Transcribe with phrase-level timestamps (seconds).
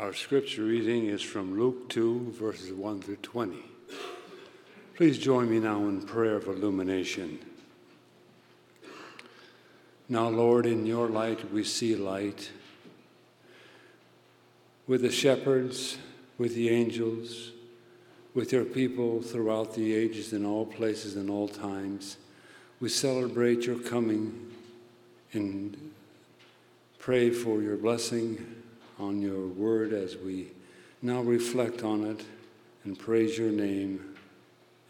[0.00, 3.58] Our scripture reading is from Luke 2, verses 1 through 20.
[4.96, 7.38] Please join me now in prayer of illumination.
[10.08, 12.50] Now, Lord, in your light we see light.
[14.86, 15.98] With the shepherds,
[16.38, 17.50] with the angels,
[18.32, 22.16] with your people throughout the ages, in all places, and all times,
[22.80, 24.50] we celebrate your coming
[25.34, 25.92] and
[26.98, 28.62] pray for your blessing
[29.00, 30.48] on your word as we
[31.02, 32.24] now reflect on it
[32.84, 34.14] and praise your name.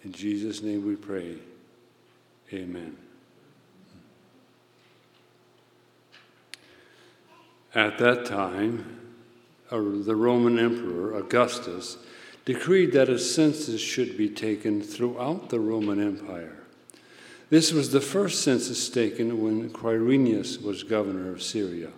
[0.05, 1.37] In Jesus' name we pray.
[2.53, 2.97] Amen.
[7.75, 8.99] At that time,
[9.71, 11.97] uh, the Roman Emperor Augustus
[12.45, 16.57] decreed that a census should be taken throughout the Roman Empire.
[17.51, 21.91] This was the first census taken when Quirinius was governor of Syria.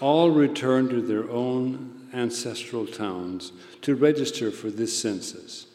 [0.00, 3.52] All returned to their own ancestral towns
[3.82, 5.66] to register for this census.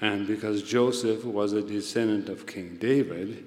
[0.00, 3.44] And because Joseph was a descendant of King David,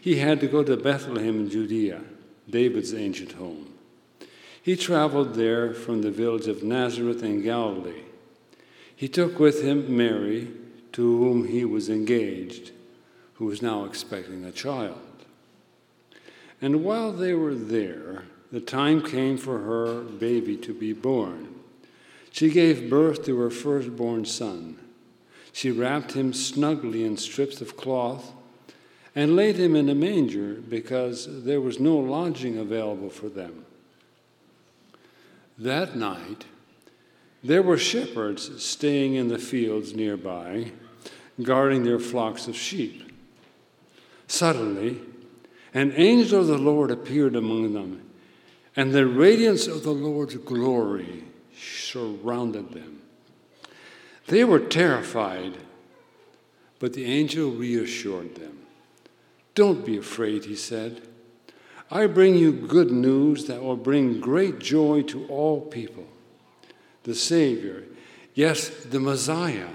[0.00, 2.02] he had to go to Bethlehem in Judea,
[2.48, 3.72] David's ancient home.
[4.62, 8.02] He traveled there from the village of Nazareth in Galilee.
[8.96, 10.48] He took with him Mary,
[10.92, 12.70] to whom he was engaged,
[13.34, 15.00] who was now expecting a child.
[16.62, 18.24] And while they were there,
[18.54, 21.52] the time came for her baby to be born.
[22.30, 24.78] She gave birth to her firstborn son.
[25.52, 28.30] She wrapped him snugly in strips of cloth
[29.12, 33.66] and laid him in a manger because there was no lodging available for them.
[35.58, 36.44] That night,
[37.42, 40.70] there were shepherds staying in the fields nearby,
[41.42, 43.12] guarding their flocks of sheep.
[44.28, 45.00] Suddenly,
[45.74, 48.04] an angel of the Lord appeared among them
[48.76, 51.24] and the radiance of the Lord's glory
[51.56, 53.02] surrounded them.
[54.26, 55.58] They were terrified,
[56.80, 58.58] but the angel reassured them.
[59.54, 61.02] Don't be afraid, he said.
[61.90, 66.06] I bring you good news that will bring great joy to all people.
[67.04, 67.84] The Savior,
[68.34, 69.68] yes, the Messiah,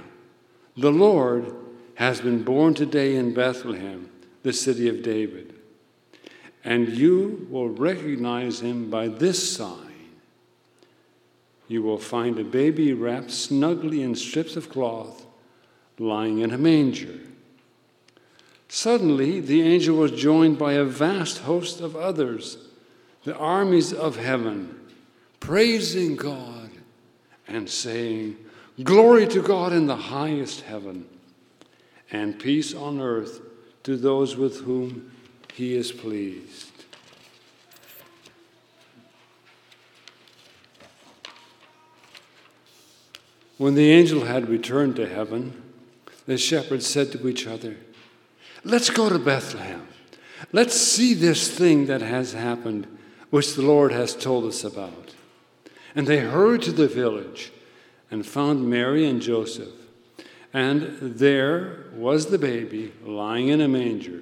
[0.76, 1.56] the Lord,
[1.96, 4.10] has been born today in Bethlehem,
[4.44, 5.49] the city of David
[6.64, 9.78] and you will recognize him by this sign.
[11.68, 15.26] You will find a baby wrapped snugly in strips of cloth,
[15.98, 17.20] lying in a manger.
[18.68, 22.58] Suddenly, the angel was joined by a vast host of others,
[23.24, 24.80] the armies of heaven,
[25.40, 26.70] praising God
[27.48, 28.38] and saying,
[28.84, 31.06] Glory to God in the highest heaven,
[32.12, 33.42] and peace on earth
[33.84, 35.12] to those with whom
[35.54, 36.70] he is pleased.
[43.58, 45.62] When the angel had returned to heaven,
[46.26, 47.76] the shepherds said to each other,
[48.64, 49.86] Let's go to Bethlehem.
[50.54, 52.88] Let's see this thing that has happened,
[53.30, 55.14] which the Lord has told us about.
[55.94, 57.52] And they hurried to the village
[58.10, 59.74] and found Mary and Joseph.
[60.54, 64.22] And there was the baby lying in a manger.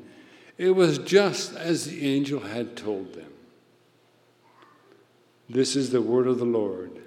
[0.61, 3.33] it was just as the angel had told them.
[5.49, 7.01] This is the word of the Lord.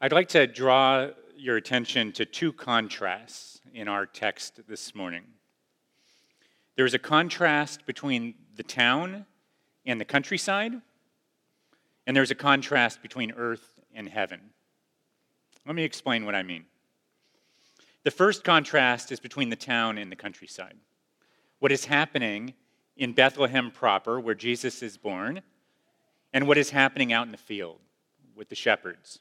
[0.00, 5.24] I'd like to draw your attention to two contrasts in our text this morning.
[6.76, 9.26] There's a contrast between the town
[9.86, 10.72] and the countryside,
[12.06, 14.40] and there's a contrast between earth and heaven.
[15.66, 16.64] Let me explain what I mean.
[18.02, 20.76] The first contrast is between the town and the countryside.
[21.60, 22.54] What is happening
[22.96, 25.42] in Bethlehem proper, where Jesus is born,
[26.32, 27.78] and what is happening out in the field
[28.34, 29.20] with the shepherds.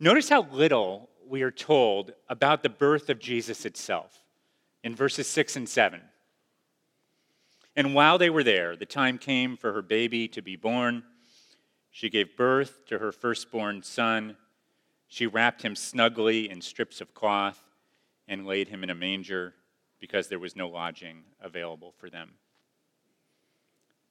[0.00, 4.21] Notice how little we are told about the birth of Jesus itself
[4.82, 6.00] in verses 6 and 7.
[7.74, 11.04] And while they were there, the time came for her baby to be born.
[11.90, 14.36] She gave birth to her firstborn son.
[15.08, 17.62] She wrapped him snugly in strips of cloth
[18.28, 19.54] and laid him in a manger
[20.00, 22.32] because there was no lodging available for them.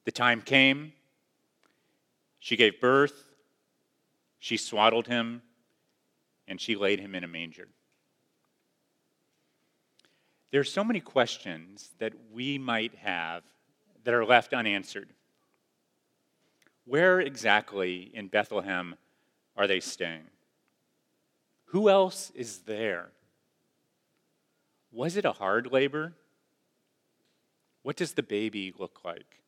[0.04, 0.92] The time came.
[2.38, 3.28] She gave birth.
[4.40, 5.42] She swaddled him,
[6.48, 7.68] and she laid him in a manger.
[10.52, 13.42] There are so many questions that we might have
[14.04, 15.08] that are left unanswered.
[16.84, 18.96] Where exactly in Bethlehem
[19.56, 20.24] are they staying?
[21.66, 23.12] Who else is there?
[24.92, 26.12] Was it a hard labor?
[27.82, 29.40] What does the baby look like?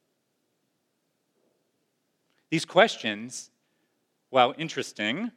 [2.48, 3.50] These questions,
[4.30, 5.32] while interesting,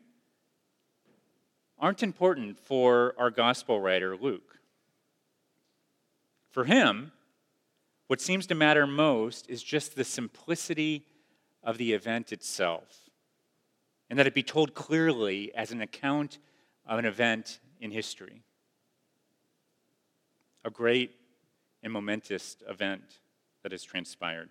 [1.78, 4.57] aren't important for our gospel writer, Luke.
[6.52, 7.12] For him,
[8.08, 11.06] what seems to matter most is just the simplicity
[11.64, 13.10] of the event itself,
[14.10, 16.40] and that it be told clearly as an account
[16.86, 18.42] of an event in history.
[20.64, 21.12] A great
[21.84, 23.20] and momentous event
[23.64, 24.50] that has transpired.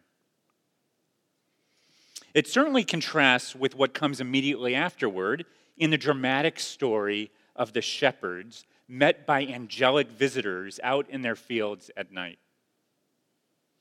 [2.34, 5.46] It certainly contrasts with what comes immediately afterward
[5.78, 11.90] in the dramatic story of the shepherds met by angelic visitors out in their fields
[11.96, 12.38] at night.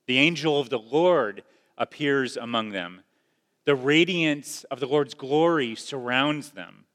[0.07, 1.43] The angel of the Lord
[1.77, 3.01] appears among them.
[3.65, 6.85] The radiance of the Lord's glory surrounds them.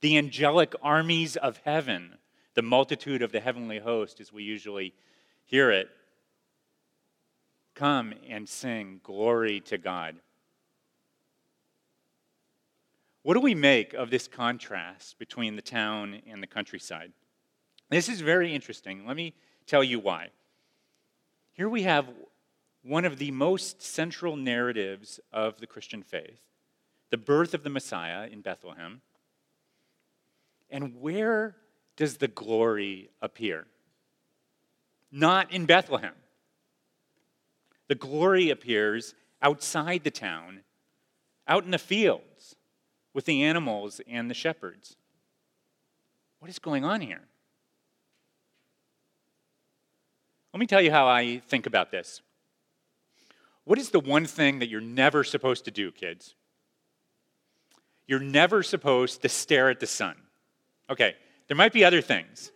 [0.00, 2.16] The angelic armies of heaven,
[2.54, 4.94] the multitude of the heavenly host, as we usually
[5.44, 5.88] hear it,
[7.74, 10.16] come and sing glory to God.
[13.26, 17.10] What do we make of this contrast between the town and the countryside?
[17.90, 19.04] This is very interesting.
[19.04, 19.34] Let me
[19.66, 20.28] tell you why.
[21.52, 22.08] Here we have
[22.84, 26.38] one of the most central narratives of the Christian faith
[27.10, 29.00] the birth of the Messiah in Bethlehem.
[30.70, 31.56] And where
[31.96, 33.66] does the glory appear?
[35.10, 36.14] Not in Bethlehem.
[37.88, 40.60] The glory appears outside the town,
[41.48, 42.55] out in the fields,
[43.16, 44.94] with the animals and the shepherds.
[46.38, 47.22] What is going on here?
[50.52, 52.20] Let me tell you how I think about this.
[53.64, 56.34] What is the one thing that you're never supposed to do, kids?
[58.06, 60.16] You're never supposed to stare at the sun.
[60.90, 61.16] Okay,
[61.48, 62.52] there might be other things.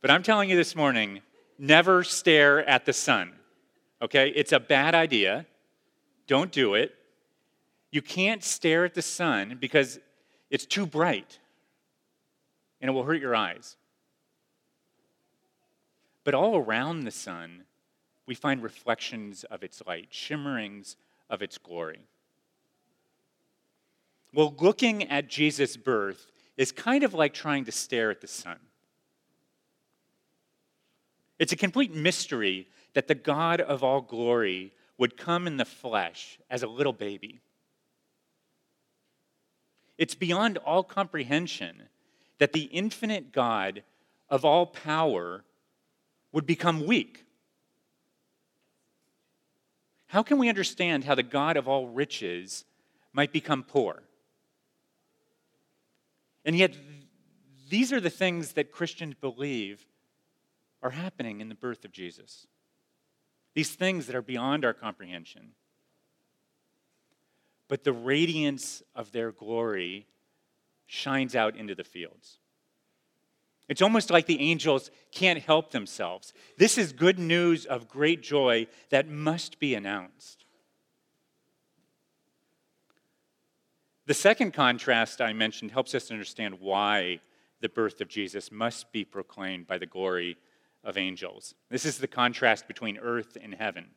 [0.00, 1.20] But I'm telling you this morning
[1.60, 3.34] never stare at the sun.
[4.02, 5.46] Okay, it's a bad idea.
[6.26, 6.92] Don't do it.
[7.90, 9.98] You can't stare at the sun because
[10.50, 11.38] it's too bright
[12.80, 13.76] and it will hurt your eyes.
[16.24, 17.64] But all around the sun,
[18.26, 20.96] we find reflections of its light, shimmerings
[21.28, 22.00] of its glory.
[24.32, 28.58] Well, looking at Jesus' birth is kind of like trying to stare at the sun.
[31.38, 36.38] It's a complete mystery that the God of all glory would come in the flesh
[36.50, 37.40] as a little baby
[40.00, 41.82] it's beyond all comprehension
[42.38, 43.82] that the infinite God
[44.30, 45.44] of all power
[46.32, 47.26] would become weak.
[50.06, 52.64] How can we understand how the God of all riches
[53.12, 54.02] might become poor?
[56.46, 56.74] And yet,
[57.68, 59.84] these are the things that Christians believe
[60.82, 62.46] are happening in the birth of Jesus.
[63.52, 65.50] These things that are beyond our comprehension
[67.70, 70.08] but the radiance of their glory
[70.86, 72.40] shines out into the fields.
[73.68, 76.32] It's almost like the angels can't help themselves.
[76.58, 80.44] This is good news of great joy that must be announced.
[84.06, 87.20] The second contrast I mentioned helps us understand why
[87.60, 90.38] the birth of Jesus must be proclaimed by the glory
[90.82, 91.54] of angels.
[91.70, 93.90] This is the contrast between earth and heaven.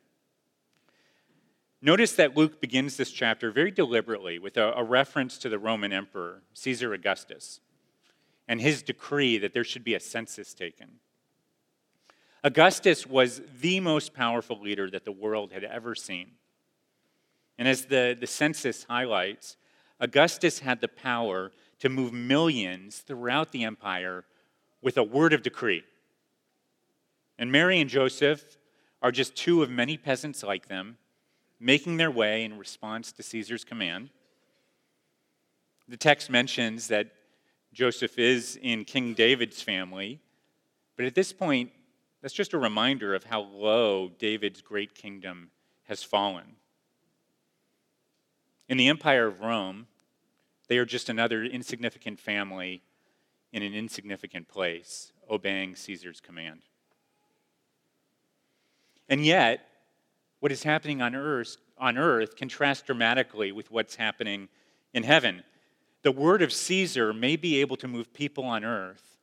[1.84, 5.92] Notice that Luke begins this chapter very deliberately with a, a, reference to the Roman
[5.92, 7.60] emperor, Caesar Augustus,
[8.48, 10.92] and his decree that there should be a census taken.
[12.42, 16.30] Augustus was the most powerful leader that the world had ever seen.
[17.58, 19.58] And as the, the census highlights,
[20.00, 24.24] Augustus had the power to move millions throughout the empire
[24.80, 25.84] with a word of decree.
[27.38, 28.56] And Mary and Joseph
[29.02, 30.96] are just two of many peasants like them
[31.64, 34.10] making their way in response to Caesar's command.
[35.88, 37.10] The text mentions that
[37.72, 40.20] Joseph is in King David's family,
[40.94, 41.72] but at this point,
[42.20, 45.50] that's just a reminder of how low David's great kingdom
[45.84, 46.56] has fallen.
[48.68, 49.86] In the Empire of Rome,
[50.68, 52.82] They are just another insignificant family
[53.52, 56.62] in an insignificant place, obeying Caesar's command.
[59.08, 59.68] And yet,
[60.44, 64.46] what is happening on earth, on earth contrasts dramatically with what's happening
[64.92, 65.42] in heaven.
[66.02, 69.16] The word of Caesar may be able to move people on earth,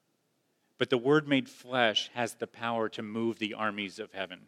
[0.80, 4.40] but the word made flesh has the power to move the armies of heaven.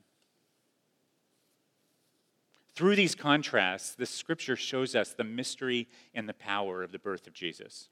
[2.73, 7.27] Through these contrasts, the scripture shows us the mystery and the power of the birth
[7.27, 7.89] of Jesus.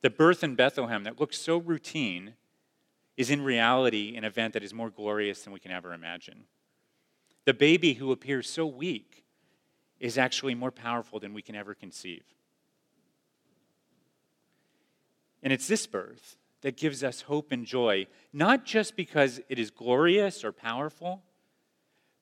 [0.00, 2.34] The birth in Bethlehem that looks so routine
[3.16, 6.46] is in reality an event that is more glorious than we can ever imagine.
[7.46, 9.24] The baby who appears so weak
[9.98, 12.24] is actually more powerful than we can ever conceive.
[15.42, 19.70] And it's this birth that gives us hope and joy, not just because it is
[19.70, 21.22] glorious or powerful,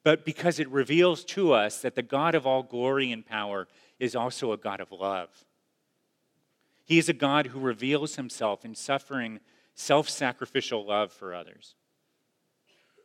[0.03, 3.67] but because it reveals to us that the God of all glory and power
[3.99, 5.47] is also a God of love.
[6.85, 9.41] He is a God who reveals himself in suffering
[9.75, 11.75] self sacrificial love for others.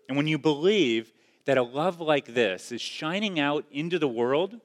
[0.09, 1.13] And when you believe
[1.46, 4.60] that a love like this is shining out into the world,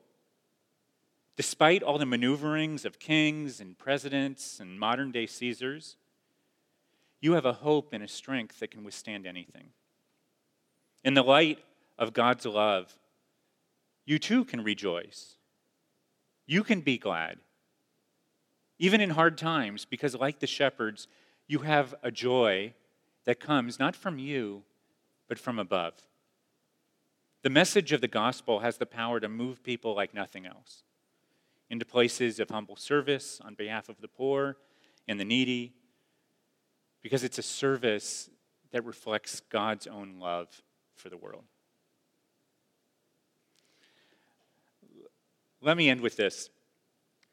[1.37, 5.97] despite all the maneuverings of kings and presidents and modern day Caesars,
[7.21, 9.71] you have a hope and a strength that can withstand anything.
[11.02, 11.59] In the light
[11.99, 12.99] of God's love,
[14.04, 15.37] you too can rejoice.
[16.47, 17.38] You can be glad,
[18.78, 21.09] even in hard times, because like the shepherds,
[21.47, 22.75] you have a joy
[23.25, 24.62] that comes not from you,
[25.28, 25.95] but from above.
[27.44, 30.82] The message of the gospel has the power to move people like nothing else
[31.68, 34.56] into places of humble service on behalf of the poor
[35.06, 35.74] and the needy,
[37.02, 38.30] because it's a service
[38.72, 40.62] that reflects God's own love
[40.94, 41.44] for the world.
[45.60, 46.48] Let me end with this.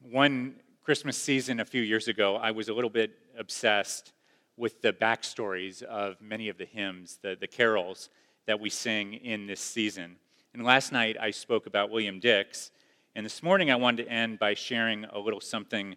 [0.02, 4.12] One Christmas season a few years ago, I was a little bit obsessed
[4.58, 8.10] with the backstories of many of the hymns, the, the carols
[8.48, 10.16] that we sing in this season.
[10.54, 12.72] And last night I spoke about William Dix,
[13.16, 15.96] and this morning I wanted to end by sharing a little something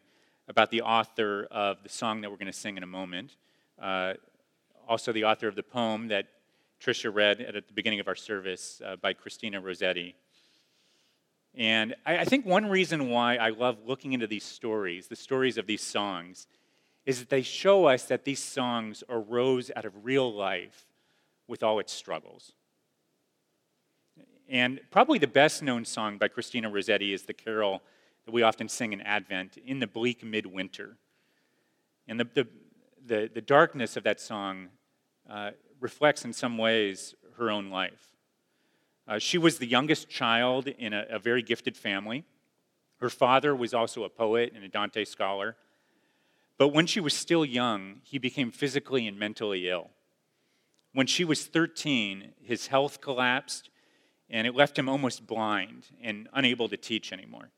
[0.48, 3.36] about the author of the song that we're going to sing in a moment.
[3.80, 4.14] Uh,
[4.86, 6.26] also, the author of the poem that
[6.80, 10.14] Tricia read at, the beginning of our service uh, by Christina Rossetti.
[11.54, 15.56] And I, I think one reason why I love looking into these stories, the stories
[15.56, 16.46] of these songs,
[17.06, 20.84] is that they show us that these songs arose out of real life
[21.48, 22.52] with all its struggles.
[24.48, 27.82] And probably the best known song by Christina Rossetti is the carol
[28.26, 30.96] that we often sing in Advent, In the Bleak Midwinter.
[32.06, 32.48] And the, the,
[33.06, 34.68] the, the darkness of that song
[35.28, 38.14] uh, reflects in some ways her own life.
[39.06, 42.24] Uh, she was the youngest child in a, a very gifted family.
[43.00, 45.56] Her father was also a poet and a Dante scholar.
[46.56, 49.90] But when she was still young, he became physically and mentally ill.
[50.94, 53.68] When she was 13, his health collapsed
[54.30, 57.50] and it left him almost blind and unable to teach anymore.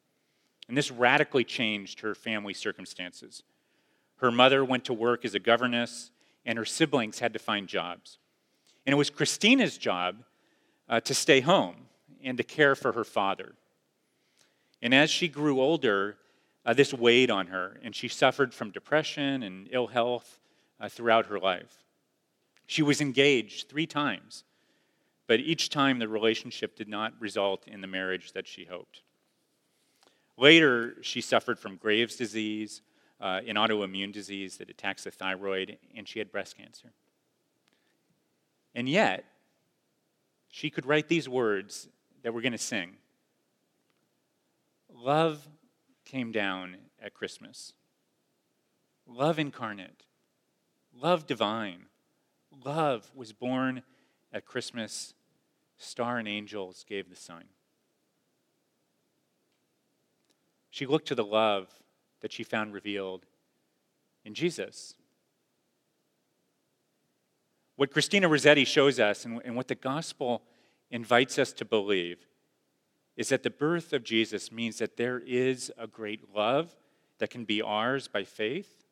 [0.69, 3.43] And this radically changed her family circumstances.
[4.16, 6.11] Her mother went to work as a governess,
[6.45, 8.19] and her siblings had to find jobs.
[8.85, 10.25] And it was Christina's job
[10.88, 11.76] uh, to stay home
[12.25, 13.55] and to care for her father.
[14.83, 16.16] And as she grew older,
[16.64, 20.40] uh, this weighed on her, and she suffered from depression and ill health
[20.81, 21.86] uh, throughout her life.
[22.66, 24.44] She was engaged three times,
[25.26, 29.02] but each time the relationship did not result in the marriage that she hoped.
[30.37, 32.82] Later, she suffered from Graves' disease,
[33.20, 36.92] uh, an autoimmune disease that attacks the thyroid, and she had breast cancer.
[38.75, 39.25] And yet,
[40.49, 41.88] she could write these words
[42.23, 42.96] that we're going to sing
[44.92, 45.46] Love
[46.04, 47.73] came down at Christmas.
[49.06, 50.04] Love incarnate,
[50.92, 51.87] love divine,
[52.64, 53.82] love was born
[54.32, 55.14] at Christmas.
[55.78, 57.44] Star and angels gave the sign.
[60.70, 61.68] She looked to the love
[62.20, 63.26] that she found revealed
[64.25, 64.94] in Jesus.
[67.76, 70.42] What Christina Rossetti shows us and, and what the gospel
[70.90, 72.26] invites us to believe
[73.16, 76.75] is that the birth of Jesus means that there is a great love
[77.18, 78.84] that can be ours by faith,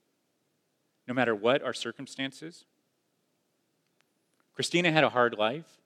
[1.07, 2.65] no matter what our circumstances.
[4.55, 5.81] Christina had a hard life,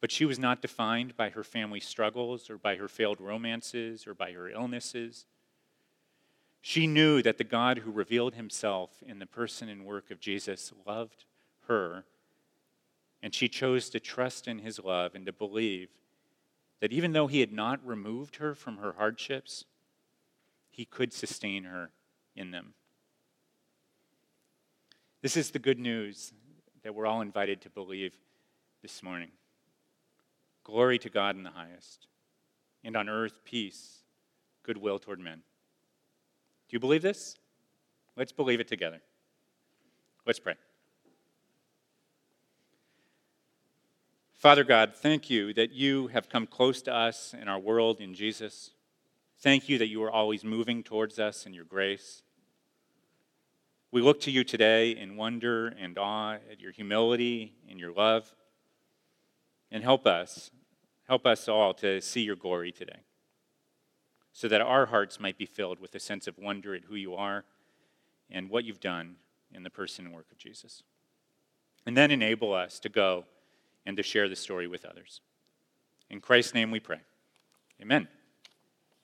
[0.00, 4.14] but she was not defined by her family struggles or by her failed romances or
[4.14, 5.26] by her illnesses.
[6.60, 10.72] She knew that the God who revealed himself in the person and work of Jesus
[10.86, 11.24] loved
[11.66, 12.04] her,
[13.22, 15.88] and she chose to trust in his love and to believe
[16.80, 19.64] that even though he had not removed her from her hardships,
[20.68, 21.90] he could sustain her
[22.34, 22.74] in them.
[25.22, 26.32] This is the good news
[26.82, 28.14] that we're all invited to believe
[28.82, 29.30] this morning.
[30.64, 32.06] Glory to God in the highest,
[32.84, 34.02] and on earth peace,
[34.62, 35.42] goodwill toward men.
[36.68, 37.36] Do you believe this?
[38.16, 39.00] Let's believe it together.
[40.26, 40.54] Let's pray.
[44.34, 48.12] Father God, thank you that you have come close to us in our world in
[48.12, 48.70] Jesus.
[49.38, 52.22] Thank you that you are always moving towards us in your grace.
[53.92, 58.34] We look to you today in wonder and awe at your humility and your love.
[59.70, 60.50] And help us,
[61.06, 63.00] help us all to see your glory today,
[64.32, 67.14] so that our hearts might be filled with a sense of wonder at who you
[67.14, 67.44] are
[68.30, 69.16] and what you've done
[69.52, 70.82] in the person and work of Jesus.
[71.84, 73.26] And then enable us to go
[73.84, 75.20] and to share the story with others.
[76.08, 77.00] In Christ's name we pray.
[77.80, 78.08] Amen.